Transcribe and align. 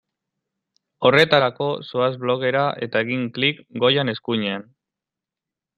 Horretarako 1.09 1.67
zoaz 1.91 2.09
blogera 2.25 2.65
eta 2.87 3.05
egin 3.07 3.29
klik 3.37 3.61
goian 3.85 4.15
eskuinean. 4.17 4.71